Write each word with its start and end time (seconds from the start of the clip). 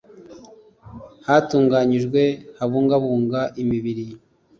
hatunganyijwe 1.27 2.21
habungabungwa 2.57 3.41
imibiri 3.61 4.05